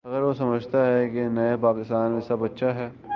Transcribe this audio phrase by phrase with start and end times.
[0.03, 2.89] اگر وہ سمجھتا ہے کہ نئے پاکستان میں سب اچھا ہے۔